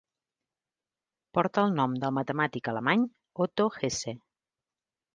[1.39, 3.07] Porta el nom del matemàtic alemany
[3.49, 4.19] Otto Hesse.